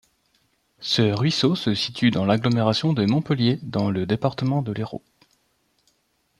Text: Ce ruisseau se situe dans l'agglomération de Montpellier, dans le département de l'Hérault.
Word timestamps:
Ce 0.79 1.03
ruisseau 1.13 1.55
se 1.55 1.75
situe 1.75 2.09
dans 2.09 2.25
l'agglomération 2.25 2.91
de 2.91 3.05
Montpellier, 3.05 3.59
dans 3.61 3.91
le 3.91 4.07
département 4.07 4.63
de 4.63 4.71
l'Hérault. 4.71 5.03